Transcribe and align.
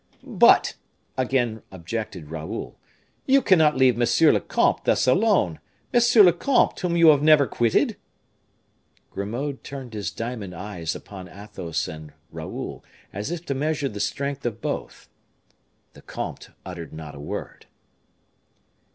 "But," 0.25 0.77
again 1.15 1.61
objected 1.71 2.31
Raoul, 2.31 2.75
"you 3.27 3.39
cannot 3.39 3.77
leave 3.77 3.95
monsieur 3.95 4.31
le 4.31 4.39
comte 4.41 4.83
thus 4.85 5.05
alone; 5.05 5.59
monsieur 5.93 6.23
le 6.23 6.33
comte, 6.33 6.79
whom 6.79 6.97
you 6.97 7.09
have 7.09 7.21
never 7.21 7.45
quitted?" 7.45 7.97
Grimaud 9.11 9.63
turned 9.63 9.93
his 9.93 10.09
diamond 10.09 10.55
eyes 10.55 10.95
upon 10.95 11.29
Athos 11.29 11.87
and 11.87 12.13
Raoul, 12.31 12.83
as 13.13 13.29
if 13.29 13.45
to 13.45 13.53
measure 13.53 13.89
the 13.89 13.99
strength 13.99 14.43
of 14.43 14.59
both. 14.59 15.07
The 15.93 16.01
comte 16.01 16.49
uttered 16.65 16.93
not 16.93 17.13
a 17.13 17.19
word. 17.19 17.67